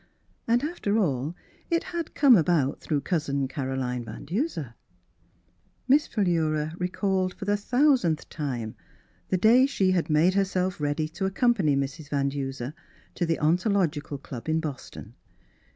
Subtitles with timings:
[0.47, 1.35] And after all,
[1.69, 4.73] it had come about through Cousin Caroline Van Duser.
[5.87, 8.73] Miss Philura recalled for the thou sandth time
[9.29, 12.09] the day she had made herself ready to accompany Mrs.
[12.09, 12.73] Van Duser
[13.13, 15.13] to the Ontological Club in Boston.